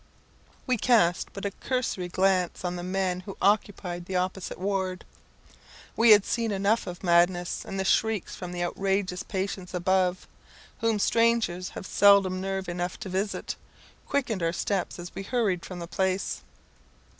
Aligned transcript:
We 0.65 0.77
cast 0.77 1.31
but 1.31 1.45
a 1.45 1.51
cursory 1.51 2.07
glance 2.07 2.65
on 2.65 2.75
the 2.75 2.81
men 2.81 3.19
who 3.19 3.37
occupied 3.39 4.05
the 4.07 4.15
opposite 4.15 4.57
ward. 4.57 5.05
We 5.95 6.09
had 6.09 6.25
seen 6.25 6.51
enough 6.51 6.87
of 6.87 7.03
madness, 7.03 7.63
and 7.63 7.79
the 7.79 7.85
shrieks 7.85 8.33
from 8.35 8.51
the 8.51 8.63
outrageous 8.63 9.21
patients 9.21 9.75
above, 9.75 10.27
whom 10.79 10.97
strangers 10.97 11.69
have 11.77 11.85
seldom 11.85 12.41
nerve 12.41 12.67
enough 12.67 12.99
to 13.01 13.09
visit, 13.09 13.55
quickened 14.07 14.41
our 14.41 14.53
steps 14.53 14.97
as 14.97 15.13
we 15.13 15.21
hurried 15.21 15.63
from 15.67 15.77
the 15.77 15.85
place. 15.87 16.41